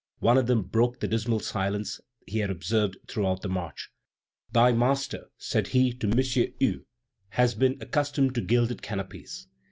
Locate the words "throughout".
3.07-3.43